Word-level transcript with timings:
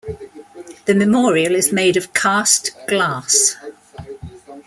The 0.85 0.95
memorial 0.95 1.53
is 1.53 1.71
made 1.71 1.95
of 1.95 2.11
cast 2.11 2.71
glass. 2.87 3.55